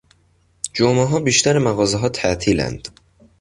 جمعهها 0.73 1.19
بیشتر 1.19 1.57
مغازهها 1.59 2.09
تعطیلاند. 2.09 2.87